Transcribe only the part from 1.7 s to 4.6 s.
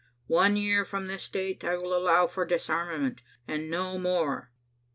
I allow for disarmament and no more.